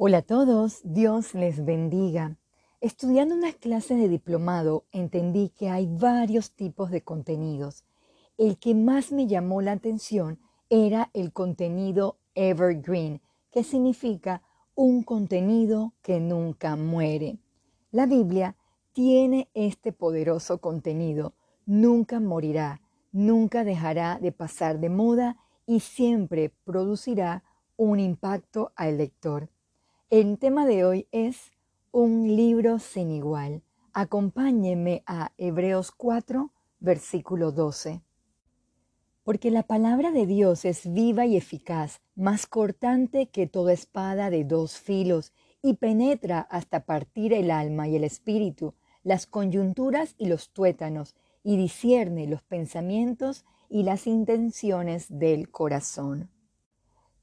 [0.00, 2.36] Hola a todos, Dios les bendiga.
[2.80, 7.82] Estudiando unas clases de diplomado entendí que hay varios tipos de contenidos.
[8.36, 10.38] El que más me llamó la atención
[10.70, 14.40] era el contenido evergreen, que significa
[14.76, 17.38] un contenido que nunca muere.
[17.90, 18.54] La Biblia
[18.92, 21.34] tiene este poderoso contenido,
[21.66, 22.80] nunca morirá,
[23.10, 27.42] nunca dejará de pasar de moda y siempre producirá
[27.76, 29.48] un impacto al lector.
[30.10, 31.52] El tema de hoy es
[31.92, 33.62] un libro sin igual.
[33.92, 36.50] Acompáñenme a Hebreos 4,
[36.80, 38.00] versículo 12.
[39.22, 44.44] Porque la palabra de Dios es viva y eficaz, más cortante que toda espada de
[44.44, 48.72] dos filos, y penetra hasta partir el alma y el espíritu,
[49.02, 56.30] las coyunturas y los tuétanos, y discierne los pensamientos y las intenciones del corazón.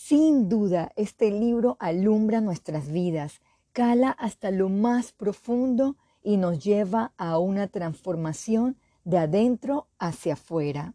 [0.00, 3.40] Sin duda, este libro alumbra nuestras vidas,
[3.72, 10.94] cala hasta lo más profundo y nos lleva a una transformación de adentro hacia afuera.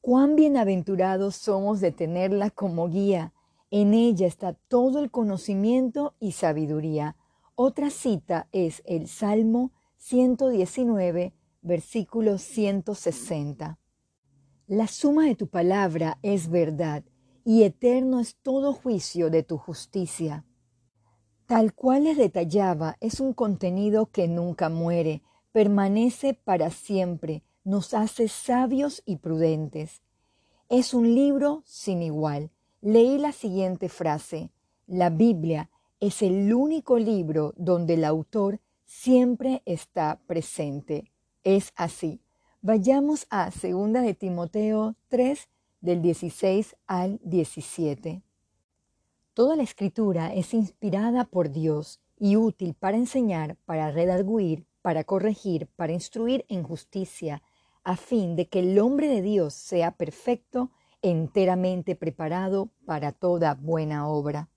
[0.00, 3.32] Cuán bienaventurados somos de tenerla como guía.
[3.70, 7.14] En ella está todo el conocimiento y sabiduría.
[7.54, 11.32] Otra cita es el Salmo 119,
[11.62, 13.78] versículo 160.
[14.66, 17.04] La suma de tu palabra es verdad
[17.44, 20.44] y eterno es todo juicio de tu justicia.
[21.46, 28.28] Tal cual les detallaba, es un contenido que nunca muere, permanece para siempre, nos hace
[28.28, 30.02] sabios y prudentes.
[30.68, 32.50] Es un libro sin igual.
[32.80, 34.50] Leí la siguiente frase,
[34.86, 41.12] la Biblia es el único libro donde el autor siempre está presente.
[41.44, 42.20] Es así.
[42.62, 45.48] Vayamos a 2 de Timoteo 3,
[45.80, 48.22] del 16 al 17.
[49.34, 55.68] Toda la escritura es inspirada por Dios y útil para enseñar, para redarguir, para corregir,
[55.76, 57.42] para instruir en justicia,
[57.82, 60.70] a fin de que el hombre de Dios sea perfecto,
[61.02, 64.50] enteramente preparado para toda buena obra.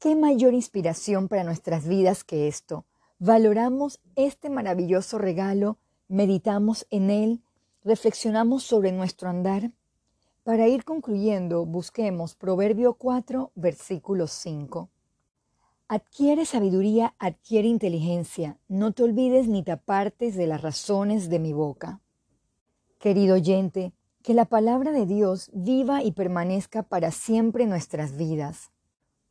[0.00, 2.84] ¿Qué mayor inspiración para nuestras vidas que esto?
[3.18, 5.78] Valoramos este maravilloso regalo,
[6.08, 7.42] meditamos en él,
[7.84, 9.70] reflexionamos sobre nuestro andar.
[10.44, 14.90] Para ir concluyendo, busquemos Proverbio 4, versículo 5.
[15.88, 21.54] Adquiere sabiduría, adquiere inteligencia, no te olvides ni te apartes de las razones de mi
[21.54, 22.02] boca.
[22.98, 28.70] Querido oyente, que la palabra de Dios viva y permanezca para siempre en nuestras vidas.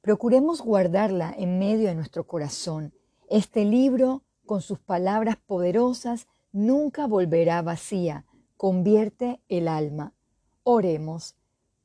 [0.01, 2.91] Procuremos guardarla en medio de nuestro corazón.
[3.29, 8.25] Este libro, con sus palabras poderosas, nunca volverá vacía,
[8.57, 10.15] convierte el alma.
[10.63, 11.35] Oremos.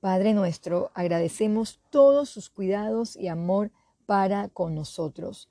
[0.01, 3.73] Padre nuestro, agradecemos todos sus cuidados y amor
[4.07, 5.51] para con nosotros.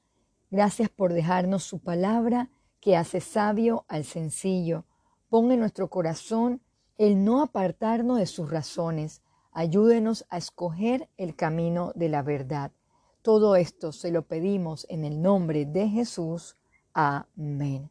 [0.49, 2.49] Gracias por dejarnos su palabra
[2.79, 4.85] que hace sabio al sencillo.
[5.29, 6.61] Pon en nuestro corazón
[6.97, 9.21] el no apartarnos de sus razones.
[9.51, 12.71] Ayúdenos a escoger el camino de la verdad.
[13.21, 16.55] Todo esto se lo pedimos en el nombre de Jesús.
[16.93, 17.89] Amén.